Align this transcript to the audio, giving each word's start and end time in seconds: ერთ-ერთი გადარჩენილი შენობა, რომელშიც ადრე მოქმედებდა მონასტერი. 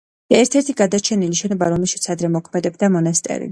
ერთ-ერთი 0.35 0.73
გადარჩენილი 0.79 1.39
შენობა, 1.41 1.69
რომელშიც 1.75 2.11
ადრე 2.17 2.35
მოქმედებდა 2.39 2.93
მონასტერი. 2.99 3.49